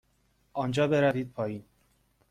آنجا 0.53 0.87
بروید 0.87 1.31
پایین. 1.33 1.63